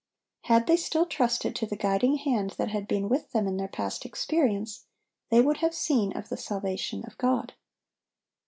Had 0.45 0.65
they 0.65 0.77
still 0.77 1.05
trusted 1.05 1.55
to 1.55 1.67
the 1.67 1.75
guiding 1.75 2.15
hand 2.15 2.55
that 2.57 2.69
had 2.69 2.87
been 2.87 3.07
with 3.07 3.33
them 3.33 3.45
in 3.45 3.57
their 3.57 3.67
past 3.67 4.03
experience, 4.03 4.87
they 5.29 5.41
would 5.41 5.57
have 5.57 5.75
seen 5.75 6.11
of 6.17 6.29
the 6.29 6.37
salvation 6.37 7.03
of 7.05 7.19
God. 7.19 7.53